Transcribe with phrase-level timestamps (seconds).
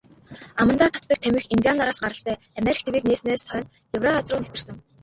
[0.61, 4.75] Амандаа татдаг тамхи индиан нараас гаралтай, Америк тивийг нээснээс хойно Еврази руу нэвтэрсэн.